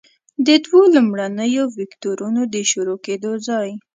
د 0.47 0.49
دوو 0.65 0.81
لومړنیو 0.95 1.63
وکتورونو 1.79 2.41
د 2.53 2.55
شروع 2.71 2.97
کیدو 3.05 3.31
ځای. 3.47 3.69